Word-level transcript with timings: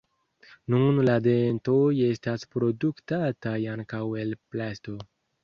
Nun 0.73 1.01
la 1.09 1.17
dentoj 1.27 1.83
estas 2.07 2.47
produktataj 2.57 3.55
ankaŭ 3.75 4.03
el 4.25 4.35
plasto. 4.57 4.99